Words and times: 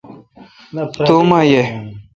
تو 0.93 1.03
اوما 1.17 1.39
یہ۔ 1.51 1.61